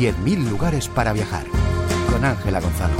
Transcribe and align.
10.000 0.00 0.48
lugares 0.48 0.88
para 0.88 1.12
viajar. 1.12 1.44
Con 2.10 2.24
Ángela 2.24 2.58
Gonzalo. 2.58 2.94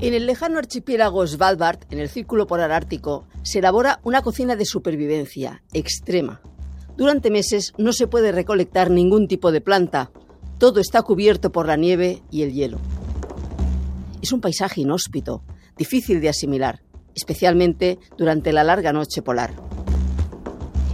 En 0.00 0.14
el 0.14 0.26
lejano 0.26 0.60
archipiélago 0.60 1.26
Svalbard, 1.26 1.80
en 1.90 1.98
el 1.98 2.08
Círculo 2.08 2.46
Polar 2.46 2.70
Ártico, 2.70 3.26
se 3.42 3.58
elabora 3.58 3.98
una 4.04 4.22
cocina 4.22 4.54
de 4.54 4.66
supervivencia 4.66 5.64
extrema. 5.72 6.40
Durante 6.96 7.32
meses 7.32 7.72
no 7.76 7.92
se 7.92 8.06
puede 8.06 8.30
recolectar 8.30 8.92
ningún 8.92 9.26
tipo 9.26 9.50
de 9.50 9.60
planta. 9.60 10.12
Todo 10.58 10.78
está 10.78 11.02
cubierto 11.02 11.50
por 11.50 11.66
la 11.66 11.74
nieve 11.74 12.22
y 12.30 12.42
el 12.42 12.52
hielo. 12.52 12.78
Es 14.24 14.32
un 14.32 14.40
paisaje 14.40 14.80
inhóspito, 14.80 15.42
difícil 15.76 16.22
de 16.22 16.30
asimilar, 16.30 16.80
especialmente 17.14 17.98
durante 18.16 18.54
la 18.54 18.64
larga 18.64 18.90
noche 18.90 19.20
polar. 19.20 19.52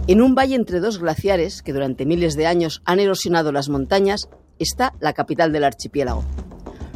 En 0.07 0.21
un 0.21 0.35
valle 0.35 0.55
entre 0.55 0.81
dos 0.81 0.99
glaciares 0.99 1.61
que 1.61 1.71
durante 1.71 2.05
miles 2.05 2.35
de 2.35 2.45
años 2.45 2.81
han 2.83 2.99
erosionado 2.99 3.53
las 3.53 3.69
montañas 3.69 4.27
está 4.59 4.95
la 4.99 5.13
capital 5.13 5.53
del 5.53 5.63
archipiélago. 5.63 6.25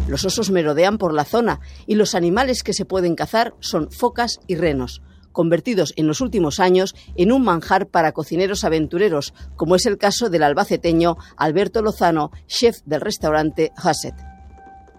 Los 0.09 0.25
osos 0.25 0.51
merodean 0.51 0.97
por 0.97 1.13
la 1.13 1.23
zona 1.23 1.61
y 1.87 1.95
los 1.95 2.15
animales 2.15 2.63
que 2.63 2.73
se 2.73 2.83
pueden 2.83 3.15
cazar 3.15 3.53
son 3.61 3.89
focas 3.89 4.41
y 4.45 4.55
renos, 4.55 5.01
convertidos 5.31 5.93
en 5.95 6.05
los 6.05 6.19
últimos 6.19 6.59
años 6.59 6.95
en 7.15 7.31
un 7.31 7.45
manjar 7.45 7.87
para 7.87 8.11
cocineros 8.11 8.65
aventureros, 8.65 9.33
como 9.55 9.77
es 9.77 9.85
el 9.85 9.97
caso 9.97 10.29
del 10.29 10.43
albaceteño 10.43 11.15
Alberto 11.37 11.81
Lozano, 11.81 12.31
chef 12.45 12.79
del 12.83 12.99
restaurante 12.99 13.71
Hasset. 13.77 14.34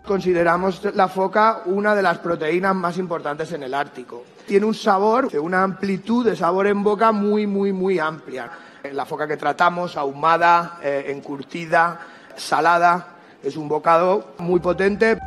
Consideramos 0.07 0.83
la 0.95 1.09
foca 1.09 1.63
una 1.67 1.93
de 1.97 2.03
las 2.03 2.19
proteínas 2.19 2.77
más 2.77 2.97
importantes 2.97 3.51
en 3.53 3.65
el 3.65 3.75
Ártico. 3.75 4.23
Tiene 4.47 4.65
un 4.65 4.75
sabor, 4.75 5.29
una 5.41 5.65
amplitud 5.65 6.25
de 6.25 6.37
sabor 6.37 6.69
en 6.69 6.85
boca 6.85 7.11
muy, 7.11 7.49
muy, 7.49 7.73
muy 7.73 7.99
amplia. 7.99 8.49
La 8.93 9.05
foca 9.05 9.27
que 9.27 9.37
tratamos, 9.37 9.97
ahumada, 9.97 10.79
eh, 10.81 11.07
encurtida, 11.09 12.01
salada, 12.37 13.17
es 13.43 13.57
un 13.57 13.69
bocado 13.69 14.35
muy 14.39 14.61
potente. 14.61 15.19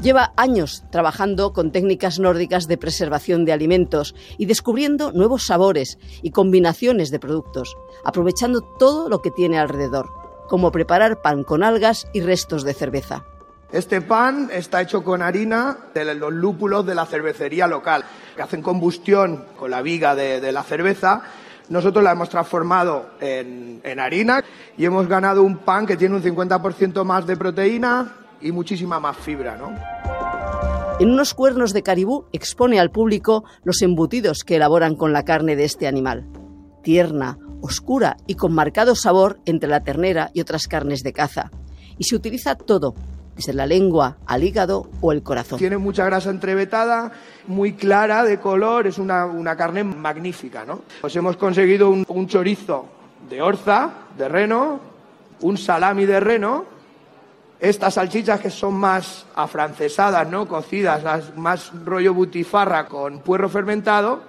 Lleva 0.00 0.32
años 0.36 0.84
trabajando 0.90 1.52
con 1.52 1.72
técnicas 1.72 2.20
nórdicas 2.20 2.68
de 2.68 2.78
preservación 2.78 3.44
de 3.44 3.52
alimentos 3.52 4.14
y 4.38 4.46
descubriendo 4.46 5.10
nuevos 5.10 5.46
sabores 5.46 5.98
y 6.22 6.30
combinaciones 6.30 7.10
de 7.10 7.18
productos, 7.18 7.76
aprovechando 8.04 8.60
todo 8.60 9.08
lo 9.08 9.20
que 9.20 9.32
tiene 9.32 9.58
alrededor, 9.58 10.10
como 10.48 10.70
preparar 10.70 11.22
pan 11.22 11.42
con 11.42 11.64
algas 11.64 12.06
y 12.12 12.20
restos 12.20 12.62
de 12.62 12.74
cerveza. 12.74 13.24
Este 13.74 14.00
pan 14.00 14.50
está 14.52 14.80
hecho 14.82 15.02
con 15.02 15.20
harina 15.20 15.76
de 15.92 16.14
los 16.14 16.32
lúpulos 16.32 16.86
de 16.86 16.94
la 16.94 17.06
cervecería 17.06 17.66
local, 17.66 18.04
que 18.36 18.40
hacen 18.40 18.62
combustión 18.62 19.46
con 19.58 19.68
la 19.72 19.82
viga 19.82 20.14
de, 20.14 20.52
la 20.52 20.62
cerveza 20.62 21.24
nosotros 21.70 22.04
la 22.04 22.12
hemos 22.12 22.28
transformado 22.28 23.10
en, 23.20 23.80
harina 23.98 24.44
y 24.76 24.84
hemos 24.84 25.08
ganado 25.08 25.42
un 25.42 25.56
pan 25.56 25.86
que 25.86 25.96
tiene 25.96 26.14
un 26.14 26.22
50% 26.22 27.02
más 27.02 27.26
de 27.26 27.36
proteína 27.36 28.14
y 28.40 28.52
muchísima 28.52 29.00
más 29.00 29.16
fibra, 29.16 29.56
¿no? 29.56 29.74
En 31.00 31.10
unos 31.10 31.34
cuernos 31.34 31.72
de 31.72 31.82
caribú 31.82 32.26
expone 32.32 32.78
al 32.78 32.92
público 32.92 33.42
los 33.64 33.82
embutidos 33.82 34.44
que 34.44 34.54
elaboran 34.54 34.94
con 34.94 35.12
la 35.12 35.24
carne 35.24 35.56
de 35.56 35.64
este 35.64 35.88
animal. 35.88 36.28
Tierna, 36.84 37.38
oscura 37.60 38.18
y 38.28 38.36
con 38.36 38.54
marcado 38.54 38.94
sabor 38.94 39.40
entre 39.46 39.68
la 39.68 39.82
ternera 39.82 40.30
y 40.32 40.42
otras 40.42 40.68
carnes 40.68 41.02
de 41.02 41.12
caza. 41.12 41.50
Y 41.98 42.04
se 42.04 42.14
utiliza 42.14 42.54
todo, 42.54 42.94
desde 43.36 43.52
la 43.52 43.66
lengua 43.66 44.16
al 44.26 44.44
hígado 44.44 44.88
o 45.00 45.12
el 45.12 45.22
corazón. 45.22 45.58
Tiene 45.58 45.78
mucha 45.78 46.04
grasa 46.04 46.30
entrevetada, 46.30 47.12
muy 47.46 47.74
clara 47.74 48.24
de 48.24 48.38
color, 48.38 48.86
es 48.86 48.98
una, 48.98 49.56
carne 49.56 49.84
magnífica, 49.84 50.64
¿no? 50.64 50.82
Pues 51.00 51.14
hemos 51.16 51.36
conseguido 51.36 51.90
un, 51.90 52.04
un 52.08 52.26
chorizo 52.26 52.86
de 53.28 53.42
orza, 53.42 53.90
de 54.16 54.28
reno, 54.28 54.80
un 55.40 55.58
salami 55.58 56.06
de 56.06 56.20
reno, 56.20 56.64
estas 57.60 57.94
salchichas 57.94 58.40
que 58.40 58.50
son 58.50 58.74
más 58.74 59.26
afrancesadas, 59.34 60.28
¿no? 60.28 60.46
Cocidas, 60.46 61.34
más 61.36 61.72
rollo 61.84 62.12
butifarra 62.12 62.86
con 62.86 63.20
puerro 63.20 63.48
fermentado, 63.48 64.22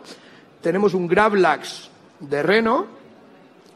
tenemos 0.61 0.93
un 0.93 1.07
gravlax 1.07 1.89
de 2.19 2.43
reno 2.43 2.85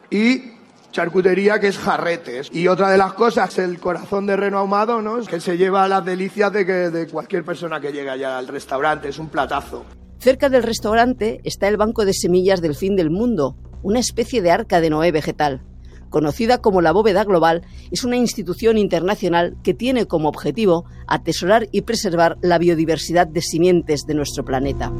y 0.08 0.59
charcutería 0.90 1.58
que 1.58 1.68
es 1.68 1.78
jarretes. 1.78 2.48
Y 2.52 2.68
otra 2.68 2.90
de 2.90 2.98
las 2.98 3.12
cosas, 3.14 3.58
el 3.58 3.78
corazón 3.78 4.26
de 4.26 4.36
reno 4.36 4.58
ahumado, 4.58 5.02
¿no? 5.02 5.20
que 5.24 5.40
se 5.40 5.56
lleva 5.56 5.88
las 5.88 6.04
delicias 6.04 6.52
de, 6.52 6.66
que, 6.66 6.72
de 6.72 7.06
cualquier 7.06 7.44
persona 7.44 7.80
que 7.80 7.92
llega 7.92 8.12
allá 8.12 8.38
al 8.38 8.48
restaurante, 8.48 9.08
es 9.08 9.18
un 9.18 9.28
platazo. 9.28 9.84
Cerca 10.18 10.48
del 10.48 10.62
restaurante 10.62 11.40
está 11.44 11.68
el 11.68 11.76
Banco 11.76 12.04
de 12.04 12.12
Semillas 12.12 12.60
del 12.60 12.74
Fin 12.74 12.94
del 12.96 13.10
Mundo, 13.10 13.56
una 13.82 13.98
especie 13.98 14.42
de 14.42 14.50
arca 14.50 14.80
de 14.80 14.90
Noé 14.90 15.12
vegetal. 15.12 15.62
Conocida 16.10 16.58
como 16.58 16.82
la 16.82 16.92
Bóveda 16.92 17.24
Global, 17.24 17.62
es 17.92 18.04
una 18.04 18.16
institución 18.16 18.76
internacional 18.76 19.56
que 19.62 19.74
tiene 19.74 20.06
como 20.06 20.28
objetivo 20.28 20.84
atesorar 21.06 21.68
y 21.70 21.82
preservar 21.82 22.36
la 22.42 22.58
biodiversidad 22.58 23.28
de 23.28 23.40
simientes 23.40 24.02
de 24.06 24.14
nuestro 24.14 24.44
planeta. 24.44 24.92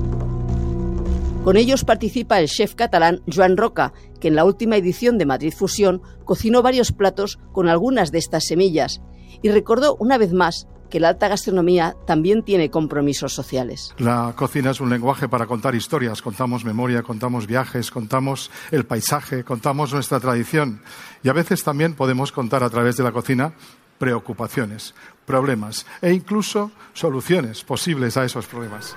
Con 1.44 1.56
ellos 1.56 1.84
participa 1.84 2.38
el 2.38 2.48
chef 2.48 2.74
catalán 2.74 3.22
Joan 3.26 3.56
Roca, 3.56 3.94
que 4.20 4.28
en 4.28 4.34
la 4.34 4.44
última 4.44 4.76
edición 4.76 5.16
de 5.16 5.24
Madrid 5.24 5.54
Fusión 5.56 6.02
cocinó 6.26 6.60
varios 6.60 6.92
platos 6.92 7.38
con 7.52 7.66
algunas 7.66 8.12
de 8.12 8.18
estas 8.18 8.44
semillas 8.44 9.00
y 9.40 9.48
recordó 9.48 9.96
una 9.96 10.18
vez 10.18 10.34
más 10.34 10.68
que 10.90 11.00
la 11.00 11.08
alta 11.08 11.28
gastronomía 11.28 11.96
también 12.06 12.42
tiene 12.42 12.70
compromisos 12.70 13.32
sociales. 13.32 13.94
La 13.96 14.34
cocina 14.36 14.72
es 14.72 14.80
un 14.80 14.90
lenguaje 14.90 15.28
para 15.28 15.46
contar 15.46 15.74
historias, 15.74 16.20
contamos 16.20 16.64
memoria, 16.64 17.02
contamos 17.02 17.46
viajes, 17.46 17.90
contamos 17.90 18.50
el 18.70 18.84
paisaje, 18.84 19.42
contamos 19.42 19.94
nuestra 19.94 20.20
tradición 20.20 20.82
y 21.22 21.30
a 21.30 21.32
veces 21.32 21.64
también 21.64 21.94
podemos 21.94 22.32
contar 22.32 22.62
a 22.64 22.70
través 22.70 22.98
de 22.98 23.04
la 23.04 23.12
cocina 23.12 23.54
preocupaciones, 23.98 24.94
problemas 25.24 25.86
e 26.02 26.12
incluso 26.12 26.70
soluciones 26.92 27.64
posibles 27.64 28.18
a 28.18 28.24
esos 28.24 28.46
problemas. 28.46 28.94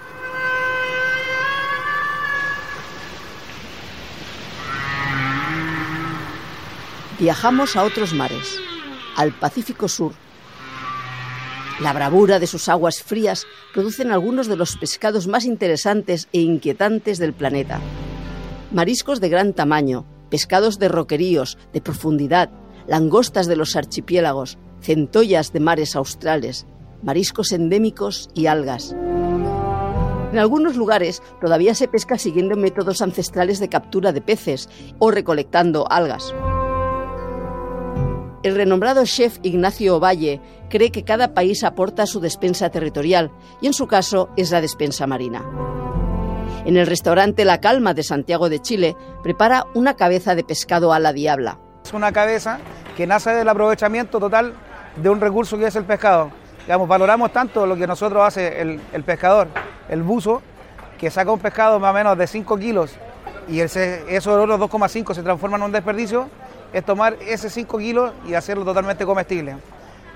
Viajamos 7.24 7.78
a 7.78 7.86
otros 7.86 8.14
mares, 8.14 8.60
al 9.16 9.32
Pacífico 9.32 9.88
Sur. 9.88 10.12
La 11.80 11.94
bravura 11.94 12.38
de 12.38 12.48
sus 12.48 12.68
aguas 12.68 13.02
frías 13.02 13.46
producen 13.74 14.12
algunos 14.12 14.48
de 14.48 14.58
los 14.58 14.76
pescados 14.76 15.26
más 15.28 15.46
interesantes 15.46 16.28
e 16.34 16.42
inquietantes 16.42 17.20
del 17.20 17.32
planeta. 17.32 17.80
Mariscos 18.74 19.22
de 19.22 19.30
gran 19.30 19.54
tamaño, 19.54 20.06
pescados 20.30 20.80
de 20.80 20.90
roqueríos, 20.90 21.58
de 21.72 21.80
profundidad, 21.80 22.50
langostas 22.88 23.48
de 23.48 23.56
los 23.56 23.78
archipiélagos, 23.78 24.58
centollas 24.82 25.54
de 25.54 25.62
mares 25.62 25.96
australes, 25.96 26.66
mariscos 27.04 27.54
endémicos 27.54 28.32
y 28.34 28.48
algas. 28.48 28.94
En 30.34 30.40
algunos 30.40 30.76
lugares 30.76 31.24
todavía 31.40 31.74
se 31.74 31.88
pesca 31.88 32.18
siguiendo 32.18 32.58
métodos 32.58 33.02
ancestrales 33.02 33.62
de 33.62 33.70
captura 33.70 34.12
de 34.12 34.20
peces 34.20 34.68
o 35.00 35.10
recolectando 35.10 35.90
algas. 35.90 36.36
El 38.44 38.56
renombrado 38.56 39.06
chef 39.06 39.38
Ignacio 39.42 39.96
Ovalle 39.96 40.42
cree 40.70 40.92
que 40.92 41.06
cada 41.06 41.34
país 41.34 41.64
aporta 41.64 42.06
su 42.06 42.20
despensa 42.20 42.70
territorial 42.70 43.32
y 43.62 43.68
en 43.68 43.74
su 43.74 43.88
caso 43.88 44.30
es 44.36 44.52
la 44.52 44.60
despensa 44.60 45.08
marina. 45.08 45.46
En 46.66 46.76
el 46.76 46.86
restaurante 46.86 47.46
La 47.46 47.62
Calma 47.62 47.94
de 47.94 48.04
Santiago 48.04 48.50
de 48.50 48.60
Chile 48.60 48.98
prepara 49.24 49.66
una 49.74 49.96
cabeza 49.96 50.36
de 50.36 50.44
pescado 50.44 50.92
a 50.92 51.00
la 51.00 51.14
diabla. 51.14 51.58
Es 51.86 51.94
una 51.94 52.12
cabeza 52.12 52.60
que 52.98 53.08
nace 53.08 53.30
del 53.30 53.48
aprovechamiento 53.48 54.20
total 54.20 54.54
de 54.98 55.10
un 55.10 55.22
recurso 55.22 55.58
que 55.58 55.68
es 55.68 55.76
el 55.78 55.86
pescado. 55.86 56.30
Valoramos 56.68 57.32
tanto 57.32 57.66
lo 57.66 57.78
que 57.78 57.88
nosotros 57.88 58.26
hace 58.26 58.60
el, 58.60 59.04
pescador, 59.06 59.48
el 59.88 60.04
buzo, 60.04 60.42
que 60.98 61.10
saca 61.10 61.32
un 61.32 61.40
pescado 61.40 61.80
más 61.80 61.92
o 61.92 61.94
menos 61.94 62.18
de 62.18 62.28
5 62.28 62.58
kilos 62.58 62.92
y 63.48 63.60
esos 63.60 64.28
otros 64.28 64.60
2,5 64.60 65.14
se 65.14 65.24
transforman 65.24 65.62
en 65.62 65.66
un 65.66 65.72
desperdicio, 65.72 66.30
es 66.74 66.84
tomar 66.84 67.18
ese 67.22 67.50
5 67.50 67.78
kilos 67.78 68.12
y 68.26 68.34
hacerlo 68.34 68.66
totalmente 68.66 69.06
comestible. 69.06 69.56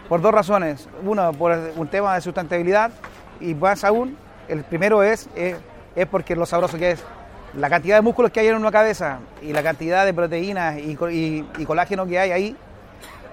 Por 0.10 0.22
dos 0.22 0.34
razones. 0.34 0.90
Uno, 1.04 1.32
por 1.34 1.58
un 1.76 1.88
tema 1.88 2.16
de 2.16 2.22
sustentabilidad 2.22 2.92
y 3.40 3.54
más 3.54 3.84
aún, 3.84 4.18
el 4.48 4.64
primero 4.64 5.04
es, 5.04 5.30
es, 5.36 5.56
porque 6.10 6.36
lo 6.36 6.46
sabroso 6.46 6.78
que 6.78 6.92
es. 6.92 7.04
La 7.56 7.70
cantidad 7.70 7.96
de 7.96 8.02
músculos 8.02 8.32
que 8.32 8.40
hay 8.40 8.48
en 8.48 8.56
una 8.56 8.72
cabeza 8.72 9.20
y 9.42 9.54
la 9.54 9.64
cantidad 9.64 10.06
de 10.06 10.14
proteínas 10.14 10.78
y, 10.80 10.96
colágeno 11.66 12.06
que 12.06 12.20
hay 12.20 12.32
ahí 12.32 12.58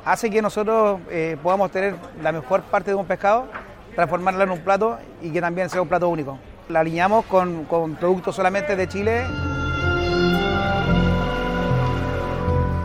hace 0.05 0.31
que 0.31 0.43
nosotros 0.43 1.01
eh, 1.11 1.37
podamos 1.43 1.71
tener 1.71 1.97
la 2.23 2.31
mejor 2.31 2.63
parte 2.63 2.91
de 2.91 2.95
un 2.95 3.07
pescado, 3.07 3.47
transformarla 3.95 4.45
en 4.45 4.51
un 4.51 4.61
plato 4.61 4.99
y 5.23 5.31
que 5.31 5.41
también 5.41 5.71
sea 5.71 5.83
un 5.83 5.89
plato 5.89 6.09
único. 6.09 6.39
La 6.69 6.81
alineamos 6.81 7.25
con, 7.27 7.65
con 7.65 7.97
productos 7.97 8.37
solamente 8.37 8.77
de 8.77 8.89
Chile. 8.89 9.25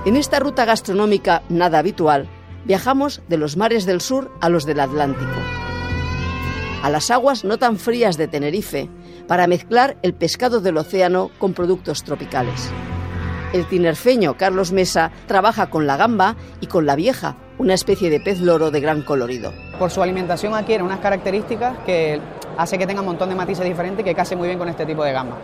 En 0.05 0.15
esta 0.15 0.39
ruta 0.39 0.65
gastronómica 0.65 1.43
nada 1.49 1.79
habitual, 1.79 2.27
viajamos 2.65 3.21
de 3.27 3.37
los 3.37 3.57
mares 3.57 3.85
del 3.85 4.01
sur 4.01 4.31
a 4.39 4.49
los 4.49 4.65
del 4.65 4.79
Atlántico. 4.79 5.29
a 6.81 6.89
las 6.89 7.11
aguas 7.11 7.43
no 7.43 7.57
tan 7.57 7.77
frías 7.77 8.15
de 8.17 8.29
Tenerife 8.29 8.89
para 9.27 9.47
mezclar 9.47 9.97
el 10.01 10.13
pescado 10.13 10.61
del 10.61 10.77
océano 10.77 11.29
con 11.37 11.53
productos 11.53 12.03
tropicales. 12.03 12.71
El 13.51 13.67
tinerfeño 13.67 14.37
Carlos 14.37 14.71
Mesa 14.71 15.11
trabaja 15.27 15.69
con 15.69 15.85
la 15.87 15.97
gamba 15.97 16.37
y 16.61 16.67
con 16.67 16.85
la 16.85 16.95
vieja, 16.95 17.35
una 17.57 17.73
especie 17.73 18.09
de 18.09 18.21
pez 18.21 18.39
loro 18.39 18.71
de 18.71 18.79
gran 18.79 19.01
colorido. 19.01 19.51
Por 19.77 19.91
su 19.91 20.01
alimentación 20.01 20.53
adquiere 20.53 20.83
unas 20.83 20.99
características 20.99 21.79
que 21.79 22.21
hace 22.57 22.77
que 22.77 22.87
tenga 22.87 23.01
un 23.01 23.07
montón 23.07 23.27
de 23.27 23.35
matices 23.35 23.65
diferentes 23.65 24.05
que 24.05 24.15
case 24.15 24.37
muy 24.37 24.47
bien 24.47 24.57
con 24.57 24.69
este 24.69 24.85
tipo 24.85 25.03
de 25.03 25.11
gamba. 25.11 25.35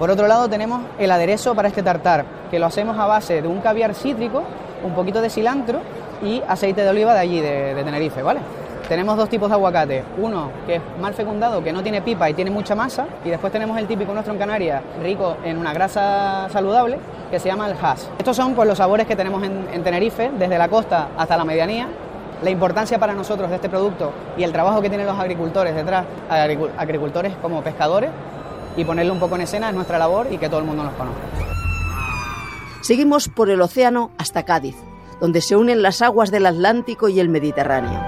Por 0.00 0.10
otro 0.10 0.26
lado 0.26 0.48
tenemos 0.48 0.82
el 0.98 1.10
aderezo 1.12 1.54
para 1.54 1.68
este 1.68 1.82
tartar, 1.82 2.24
que 2.50 2.58
lo 2.58 2.66
hacemos 2.66 2.98
a 2.98 3.06
base 3.06 3.42
de 3.42 3.48
un 3.48 3.60
caviar 3.60 3.94
cítrico, 3.94 4.42
un 4.84 4.94
poquito 4.94 5.20
de 5.20 5.30
cilantro 5.30 5.80
y 6.22 6.42
aceite 6.48 6.82
de 6.82 6.88
oliva 6.88 7.14
de 7.14 7.20
allí, 7.20 7.40
de, 7.40 7.80
Tenerife, 7.84 8.22
¿vale? 8.22 8.40
Tenemos 8.88 9.16
dos 9.16 9.28
tipos 9.28 9.48
de 9.48 9.54
aguacate, 9.54 10.02
uno 10.18 10.50
que 10.66 10.76
es 10.76 10.82
mal 11.00 11.14
fecundado, 11.14 11.62
que 11.62 11.72
no 11.72 11.82
tiene 11.82 12.02
pipa 12.02 12.28
y 12.28 12.34
tiene 12.34 12.50
mucha 12.50 12.74
masa, 12.74 13.06
y 13.24 13.30
después 13.30 13.52
tenemos 13.52 13.78
el 13.78 13.86
típico 13.86 14.12
nuestro 14.12 14.32
en 14.32 14.38
Canarias, 14.38 14.82
rico 15.00 15.36
en 15.44 15.58
una 15.58 15.72
grasa 15.72 16.48
saludable, 16.50 16.98
que 17.30 17.38
se 17.38 17.48
llama 17.48 17.68
el 17.68 17.76
hash. 17.80 18.02
Estos 18.18 18.36
son 18.36 18.54
pues, 18.54 18.66
los 18.68 18.78
sabores 18.78 19.06
que 19.06 19.14
tenemos 19.14 19.44
en, 19.44 19.68
en 19.72 19.84
Tenerife, 19.84 20.32
desde 20.36 20.58
la 20.58 20.68
costa 20.68 21.10
hasta 21.16 21.36
la 21.36 21.44
medianía, 21.44 21.86
la 22.42 22.50
importancia 22.50 22.98
para 22.98 23.14
nosotros 23.14 23.50
de 23.50 23.56
este 23.56 23.68
producto 23.68 24.12
y 24.36 24.42
el 24.42 24.50
trabajo 24.50 24.80
que 24.80 24.88
tienen 24.88 25.06
los 25.06 25.18
agricultores 25.18 25.74
detrás, 25.74 26.04
agricultores 26.78 27.34
como 27.40 27.62
pescadores, 27.62 28.10
y 28.76 28.84
ponerlo 28.84 29.12
un 29.12 29.20
poco 29.20 29.34
en 29.34 29.42
escena 29.42 29.68
es 29.68 29.74
nuestra 29.74 29.98
labor 29.98 30.28
y 30.30 30.38
que 30.38 30.48
todo 30.48 30.60
el 30.60 30.66
mundo 30.66 30.84
nos 30.84 30.94
conozca. 30.94 31.20
Seguimos 32.82 33.28
por 33.28 33.50
el 33.50 33.60
océano 33.60 34.10
hasta 34.16 34.44
Cádiz, 34.44 34.74
donde 35.20 35.42
se 35.42 35.54
unen 35.54 35.82
las 35.82 36.00
aguas 36.00 36.30
del 36.30 36.46
Atlántico 36.46 37.10
y 37.10 37.20
el 37.20 37.28
Mediterráneo. 37.28 38.00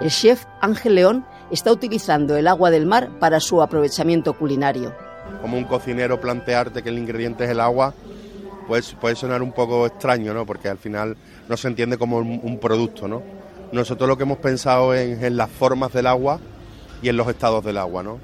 El 0.00 0.10
chef 0.10 0.46
Ángel 0.62 0.94
León 0.94 1.26
está 1.50 1.70
utilizando 1.70 2.34
el 2.36 2.48
agua 2.48 2.70
del 2.70 2.86
mar 2.86 3.10
para 3.18 3.40
su 3.40 3.60
aprovechamiento 3.60 4.32
culinario. 4.32 4.94
Como 5.42 5.58
un 5.58 5.64
cocinero 5.64 6.18
plantearte 6.18 6.82
que 6.82 6.88
el 6.88 6.98
ingrediente 6.98 7.44
es 7.44 7.50
el 7.50 7.60
agua, 7.60 7.92
pues 8.66 8.96
puede 8.98 9.16
sonar 9.16 9.42
un 9.42 9.52
poco 9.52 9.86
extraño, 9.86 10.32
¿no? 10.32 10.46
Porque 10.46 10.70
al 10.70 10.78
final 10.78 11.18
no 11.46 11.56
se 11.58 11.68
entiende 11.68 11.98
como 11.98 12.18
un, 12.18 12.58
producto, 12.58 13.06
¿no? 13.06 13.22
Nosotros 13.70 14.08
lo 14.08 14.16
que 14.16 14.22
hemos 14.22 14.38
pensado 14.38 14.94
es 14.94 15.22
en 15.22 15.36
las 15.36 15.50
formas 15.50 15.92
del 15.92 16.06
agua 16.06 16.40
y 17.02 17.10
en 17.10 17.18
los 17.18 17.28
estados 17.28 17.62
del 17.62 17.76
agua, 17.76 18.02
¿no? 18.02 18.18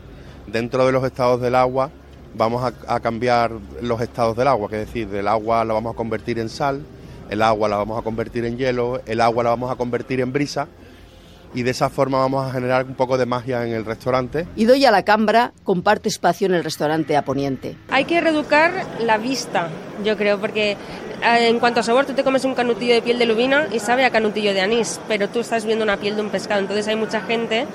Dentro 0.46 0.87
de 0.87 0.93
los 0.93 1.05
estados 1.05 1.40
del 1.43 1.55
agua 1.55 1.90
vamos 2.36 2.62
a, 2.62 2.94
a 2.94 3.00
cambiar 3.00 3.52
los 3.80 4.00
estados 4.00 4.36
del 4.36 4.48
agua, 4.48 4.68
que 4.68 4.82
es 4.82 4.86
decir, 4.86 5.08
del 5.08 5.28
agua 5.28 5.64
la 5.64 5.74
vamos 5.74 5.94
a 5.94 5.96
convertir 5.96 6.38
en 6.38 6.48
sal, 6.48 6.82
el 7.30 7.42
agua 7.42 7.68
la 7.68 7.76
vamos 7.76 7.98
a 7.98 8.02
convertir 8.02 8.44
en 8.44 8.56
hielo, 8.56 9.00
el 9.06 9.20
agua 9.20 9.44
la 9.44 9.50
vamos 9.50 9.70
a 9.70 9.76
convertir 9.76 10.20
en 10.20 10.32
brisa 10.32 10.68
y 11.54 11.62
de 11.62 11.70
esa 11.70 11.88
forma 11.88 12.18
vamos 12.18 12.46
a 12.46 12.52
generar 12.52 12.84
un 12.84 12.94
poco 12.94 13.16
de 13.16 13.24
magia 13.24 13.64
en 13.66 13.72
el 13.72 13.84
restaurante. 13.84 14.46
Y 14.56 14.66
doy 14.66 14.84
a 14.84 14.90
la 14.90 15.04
Cambra 15.04 15.52
comparte 15.64 16.08
espacio 16.08 16.46
en 16.46 16.54
el 16.54 16.62
restaurante 16.62 17.16
a 17.16 17.24
Poniente. 17.24 17.76
Hay 17.88 18.04
que 18.04 18.20
reeducar 18.20 18.72
la 19.00 19.16
vista, 19.16 19.70
yo 20.04 20.16
creo, 20.16 20.38
porque 20.38 20.72
eh, 20.72 21.48
en 21.48 21.58
cuanto 21.58 21.80
a 21.80 21.82
sabor, 21.82 22.04
tú 22.04 22.12
te 22.12 22.24
comes 22.24 22.44
un 22.44 22.54
canutillo 22.54 22.94
de 22.94 23.02
piel 23.02 23.18
de 23.18 23.24
lubina 23.24 23.68
y 23.72 23.78
sabe 23.78 24.04
a 24.04 24.10
canutillo 24.10 24.52
de 24.52 24.60
anís, 24.60 25.00
pero 25.08 25.28
tú 25.28 25.40
estás 25.40 25.64
viendo 25.64 25.82
una 25.82 25.96
piel 25.96 26.16
de 26.16 26.22
un 26.22 26.28
pescado, 26.28 26.60
entonces 26.60 26.86
hay 26.88 26.96
mucha 26.96 27.22
gente 27.22 27.66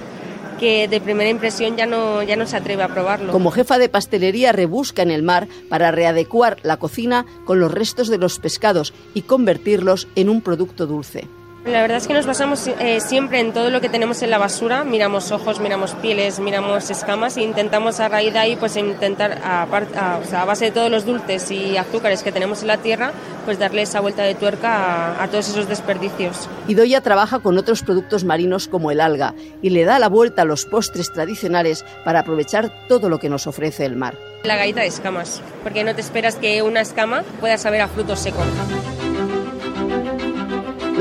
que 0.61 0.87
de 0.87 1.01
primera 1.01 1.27
impresión 1.27 1.75
ya 1.75 1.87
no, 1.87 2.21
ya 2.21 2.35
no 2.35 2.45
se 2.45 2.55
atreve 2.55 2.83
a 2.83 2.87
probarlo. 2.87 3.31
Como 3.31 3.49
jefa 3.49 3.79
de 3.79 3.89
pastelería 3.89 4.51
rebusca 4.51 5.01
en 5.01 5.09
el 5.09 5.23
mar 5.23 5.47
para 5.69 5.89
readecuar 5.89 6.57
la 6.61 6.77
cocina 6.77 7.25
con 7.45 7.59
los 7.59 7.73
restos 7.73 8.09
de 8.09 8.19
los 8.19 8.37
pescados 8.37 8.93
y 9.15 9.23
convertirlos 9.23 10.07
en 10.15 10.29
un 10.29 10.41
producto 10.41 10.85
dulce. 10.85 11.27
La 11.65 11.81
verdad 11.81 11.97
es 11.97 12.07
que 12.07 12.15
nos 12.15 12.25
basamos 12.25 12.67
eh, 12.67 12.99
siempre 13.01 13.39
en 13.39 13.53
todo 13.53 13.69
lo 13.69 13.81
que 13.81 13.89
tenemos 13.89 14.23
en 14.23 14.31
la 14.31 14.39
basura, 14.39 14.83
miramos 14.83 15.31
ojos, 15.31 15.59
miramos 15.59 15.93
pieles, 15.93 16.39
miramos 16.39 16.89
escamas 16.89 17.37
e 17.37 17.43
intentamos 17.43 17.99
a 17.99 18.09
raíz 18.09 18.33
de 18.33 18.39
ahí 18.39 18.55
pues 18.55 18.75
intentar, 18.77 19.39
a, 19.43 19.61
a, 19.61 20.45
base 20.45 20.65
de 20.65 20.71
todos 20.71 20.89
los 20.89 21.05
dulces 21.05 21.51
y 21.51 21.77
azúcares 21.77 22.23
que 22.23 22.31
tenemos 22.31 22.63
en 22.63 22.67
la 22.67 22.77
tierra, 22.77 23.11
pues 23.45 23.59
darle 23.59 23.83
esa 23.83 23.99
vuelta 23.99 24.23
de 24.23 24.33
tuerca 24.33 25.21
a, 25.21 25.27
todos 25.27 25.49
esos 25.49 25.67
desperdicios. 25.67 26.49
Idoya 26.67 27.01
trabaja 27.01 27.37
con 27.39 27.59
otros 27.59 27.83
productos 27.83 28.23
marinos 28.23 28.67
como 28.67 28.89
el 28.89 28.99
alga 28.99 29.35
y 29.61 29.69
le 29.69 29.85
da 29.85 29.99
la 29.99 30.09
vuelta 30.09 30.41
a 30.41 30.45
los 30.45 30.65
postres 30.65 31.13
tradicionales 31.13 31.85
para 32.03 32.21
aprovechar 32.21 32.87
todo 32.87 33.07
lo 33.07 33.19
que 33.19 33.29
nos 33.29 33.45
ofrece 33.45 33.85
el 33.85 33.95
mar. 33.95 34.17
La 34.43 34.55
galleta 34.55 34.81
de 34.81 34.87
escamas, 34.87 35.43
porque 35.61 35.83
no 35.83 35.93
te 35.93 36.01
esperas 36.01 36.37
que 36.37 36.63
una 36.63 36.81
escama 36.81 37.21
pueda 37.39 37.59
saber 37.59 37.81
a 37.81 37.87
frutos 37.87 38.19
secos. 38.19 38.47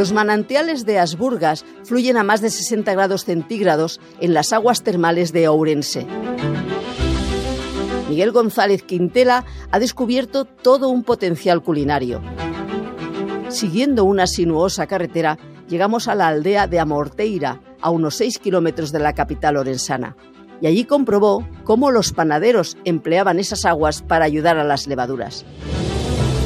Los 0.00 0.14
manantiales 0.14 0.86
de 0.86 0.98
Asburgas 0.98 1.62
fluyen 1.84 2.16
a 2.16 2.22
más 2.24 2.40
de 2.40 2.48
60 2.48 2.90
grados 2.94 3.26
centígrados 3.26 4.00
en 4.18 4.32
las 4.32 4.54
aguas 4.54 4.82
termales 4.82 5.30
de 5.34 5.46
Ourense. 5.46 6.06
Miguel 8.08 8.32
González 8.32 8.82
Quintela 8.82 9.44
ha 9.70 9.78
descubierto 9.78 10.46
todo 10.46 10.88
un 10.88 11.04
potencial 11.04 11.62
culinario. 11.62 12.22
Siguiendo 13.50 14.04
una 14.04 14.26
sinuosa 14.26 14.86
carretera, 14.86 15.36
llegamos 15.68 16.08
a 16.08 16.14
la 16.14 16.28
aldea 16.28 16.66
de 16.66 16.80
Amorteira, 16.80 17.60
a 17.82 17.90
unos 17.90 18.14
6 18.14 18.38
kilómetros 18.38 18.92
de 18.92 19.00
la 19.00 19.12
capital 19.12 19.58
orensana. 19.58 20.16
Y 20.62 20.66
allí 20.66 20.86
comprobó 20.86 21.46
cómo 21.64 21.90
los 21.90 22.14
panaderos 22.14 22.78
empleaban 22.86 23.38
esas 23.38 23.66
aguas 23.66 24.00
para 24.00 24.24
ayudar 24.24 24.56
a 24.56 24.64
las 24.64 24.86
levaduras 24.86 25.44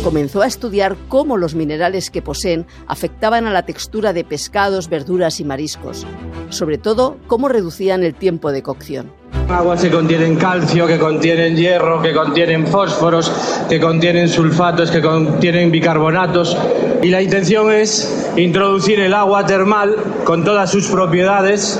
comenzó 0.05 0.43
a 0.43 0.47
estudiar 0.47 0.99
cómo 1.09 1.39
los 1.39 1.55
minerales 1.55 2.11
que 2.11 2.21
poseen 2.21 2.67
afectaban 2.87 3.47
a 3.47 3.53
la 3.53 3.65
textura 3.65 4.13
de 4.13 4.23
pescados, 4.23 4.91
verduras 4.91 5.41
y 5.41 5.45
mariscos, 5.45 6.07
sobre 6.51 6.77
todo 6.77 7.17
cómo 7.27 7.49
reducían 7.49 8.05
el 8.05 8.15
tiempo 8.15 8.53
de 8.53 8.63
cocción. 8.63 9.11
Aguas 9.49 9.83
que 9.83 9.91
contienen 9.91 10.37
calcio, 10.37 10.87
que 10.87 10.99
contienen 10.99 11.55
hierro, 11.55 12.01
que 12.01 12.15
contienen 12.15 12.67
fósforos, 12.67 13.31
que 13.69 13.79
contienen 13.79 14.29
sulfatos, 14.29 14.91
que 14.91 15.03
contienen 15.03 15.71
bicarbonatos. 15.71 16.57
Y 17.03 17.11
la 17.11 17.21
intención 17.21 17.71
es 17.71 18.33
introducir 18.37 19.01
el 19.01 19.13
agua 19.13 19.45
termal 19.45 19.97
con 20.25 20.45
todas 20.45 20.71
sus 20.71 20.87
propiedades 20.89 21.79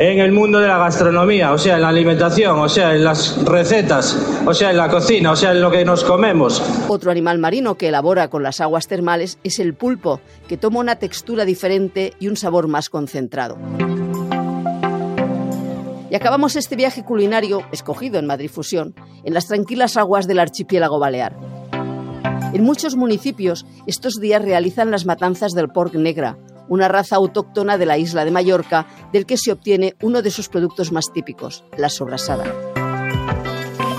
en 0.00 0.18
el 0.18 0.32
mundo 0.32 0.58
de 0.58 0.66
la 0.66 0.78
gastronomía, 0.78 1.52
o 1.52 1.58
sea, 1.58 1.76
en 1.76 1.82
la 1.82 1.88
alimentación, 1.88 2.58
o 2.58 2.68
sea, 2.68 2.94
en 2.94 3.04
las 3.04 3.44
recetas, 3.44 4.18
o 4.44 4.52
sea, 4.52 4.72
en 4.72 4.76
la 4.76 4.88
cocina, 4.88 5.30
o 5.30 5.36
sea, 5.36 5.52
en 5.52 5.60
lo 5.60 5.70
que 5.70 5.84
nos 5.84 6.02
comemos. 6.02 6.62
Otro 6.88 7.12
animal 7.12 7.38
marino 7.38 7.76
que 7.76 7.88
elabora 7.88 8.28
con 8.28 8.42
las 8.42 8.60
aguas 8.60 8.88
termales 8.88 9.38
es 9.44 9.60
el 9.60 9.74
pulpo, 9.74 10.20
que 10.48 10.56
toma 10.56 10.80
una 10.80 10.96
textura 10.96 11.44
diferente 11.44 12.12
y 12.18 12.26
un 12.26 12.36
sabor 12.36 12.66
más 12.66 12.90
concentrado. 12.90 13.56
Y 16.14 16.16
acabamos 16.16 16.54
este 16.54 16.76
viaje 16.76 17.02
culinario, 17.02 17.62
escogido 17.72 18.20
en 18.20 18.26
Madrid 18.26 18.48
Fusión, 18.48 18.94
en 19.24 19.34
las 19.34 19.48
tranquilas 19.48 19.96
aguas 19.96 20.28
del 20.28 20.38
archipiélago 20.38 21.00
balear. 21.00 21.36
En 22.52 22.62
muchos 22.62 22.94
municipios 22.94 23.66
estos 23.88 24.20
días 24.20 24.40
realizan 24.40 24.92
las 24.92 25.06
matanzas 25.06 25.54
del 25.54 25.70
porc 25.70 25.92
negra, 25.96 26.38
una 26.68 26.86
raza 26.86 27.16
autóctona 27.16 27.78
de 27.78 27.86
la 27.86 27.98
isla 27.98 28.24
de 28.24 28.30
Mallorca, 28.30 28.86
del 29.12 29.26
que 29.26 29.36
se 29.36 29.50
obtiene 29.50 29.96
uno 30.02 30.22
de 30.22 30.30
sus 30.30 30.48
productos 30.48 30.92
más 30.92 31.06
típicos, 31.12 31.64
la 31.76 31.88
sobrasada. 31.88 32.44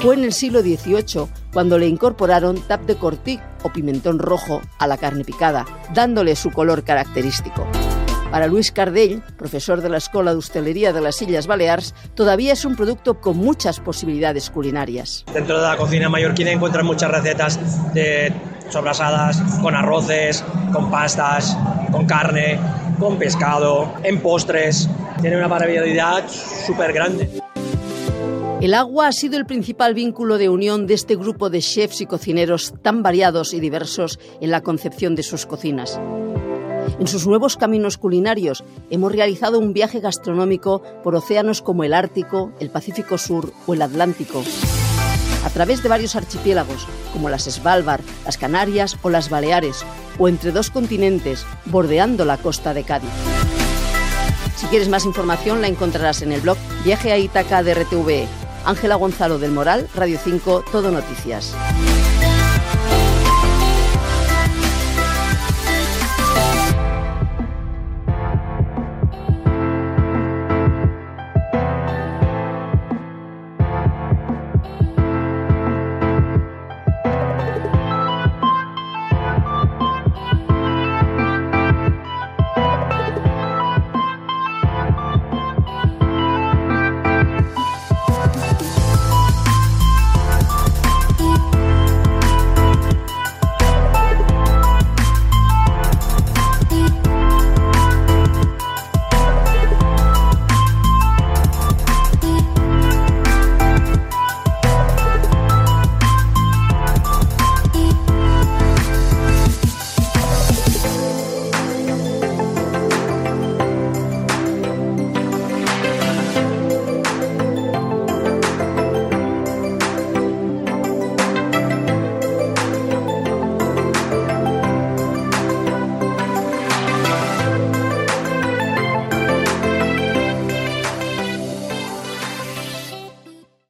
Fue 0.02 0.16
en 0.16 0.24
el 0.24 0.32
siglo 0.32 0.62
XVIII 0.62 1.28
cuando 1.52 1.78
le 1.78 1.90
incorporaron 1.90 2.62
tap 2.62 2.84
de 2.84 2.96
cortic 2.96 3.42
o 3.64 3.74
pimentón 3.74 4.20
rojo 4.20 4.62
a 4.80 4.88
la 4.88 4.96
carne 4.96 5.26
picada, 5.26 5.66
dándole 5.94 6.38
su 6.38 6.50
color 6.50 6.86
característico. 6.86 7.68
Para 8.32 8.48
Luis 8.48 8.72
Cardell, 8.72 9.22
profesor 9.38 9.82
de 9.82 9.90
la 9.90 9.98
Escuela 9.98 10.32
de 10.32 10.38
Hostelería 10.38 10.92
de 10.92 11.02
las 11.02 11.22
Islas 11.22 11.48
Baleares, 11.48 11.94
todavía 12.16 12.54
es 12.54 12.66
un 12.66 12.76
producto 12.76 13.22
con 13.22 13.38
muchas 13.38 13.80
posibilidades 13.80 14.50
culinarias. 14.50 15.24
Dentro 15.34 15.58
de 15.62 15.68
la 15.68 15.78
cocina 15.78 16.10
mallorquina 16.10 16.52
encuentran 16.52 16.86
muchas 16.86 17.12
recetas 17.12 17.94
de 17.94 18.34
sobrasadas, 18.70 19.42
con 19.62 19.76
arroces, 19.76 20.44
con 20.74 20.90
pastas, 20.90 21.58
con 21.92 22.06
carne, 22.08 22.60
con 23.00 23.18
pescado, 23.18 23.94
en 24.04 24.20
postres. 24.22 24.90
Tiene 25.22 25.38
una 25.38 25.48
variabilidad 25.48 26.28
súper 26.28 26.94
grande. 26.94 27.30
El 28.62 28.74
agua 28.74 29.08
ha 29.08 29.12
sido 29.12 29.38
el 29.38 29.46
principal 29.46 29.94
vínculo 29.94 30.38
de 30.38 30.50
unión 30.50 30.88
de 30.88 30.96
este 30.96 31.16
grupo 31.16 31.50
de 31.50 31.60
chefs 31.60 32.02
y 32.02 32.06
cocineros 32.06 32.74
tan 32.82 33.04
variados 33.04 33.54
y 33.54 33.60
diversos 33.60 34.20
en 34.42 34.50
la 34.50 34.62
concepción 34.62 35.14
de 35.16 35.24
sus 35.24 35.46
cocinas. 35.46 36.00
En 37.00 37.08
sus 37.08 37.28
nuevos 37.28 37.58
caminos 37.58 37.98
culinarios 37.98 38.64
hemos 38.90 39.12
realizado 39.12 39.60
un 39.60 39.74
viaje 39.74 40.00
gastronómico 40.00 40.82
por 41.04 41.16
océanos 41.16 41.62
como 41.62 41.84
el 41.84 41.94
Ártico, 41.94 42.52
el 42.60 42.70
Pacífico 42.70 43.18
Sur 43.18 43.52
o 43.68 43.74
el 43.74 43.82
Atlántico, 43.82 44.44
a 45.44 45.50
través 45.50 45.84
de 45.84 45.90
varios 45.90 46.16
archipiélagos 46.16 46.88
como 47.12 47.30
las 47.30 47.44
Svalbard, 47.44 48.02
las 48.24 48.38
Canarias 48.38 48.98
o 49.02 49.10
las 49.10 49.30
Baleares, 49.30 49.86
o 50.18 50.30
entre 50.30 50.52
dos 50.52 50.70
continentes, 50.70 51.46
bordeando 51.66 52.24
la 52.24 52.38
costa 52.38 52.74
de 52.74 52.84
Cádiz. 52.84 53.12
Si 54.56 54.66
quieres 54.68 54.88
más 54.88 55.06
información 55.06 55.62
la 55.62 55.68
encontrarás 55.68 56.22
en 56.22 56.32
el 56.32 56.42
blog 56.42 56.58
Viaje 56.86 57.12
a 57.12 57.18
Ítaca 57.18 57.62
de 57.62 57.74
RTVE. 57.74 58.28
Ángela 58.64 58.96
Gonzalo 58.96 59.38
del 59.38 59.52
Moral, 59.52 59.88
Radio 59.94 60.18
5, 60.24 60.64
Todo 60.72 60.92
Noticias. 60.92 61.54